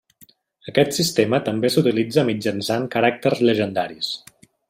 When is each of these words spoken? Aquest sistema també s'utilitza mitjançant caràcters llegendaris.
Aquest 0.69 0.95
sistema 0.99 1.39
també 1.49 1.71
s'utilitza 1.75 2.25
mitjançant 2.31 2.89
caràcters 2.97 3.43
llegendaris. 3.49 4.11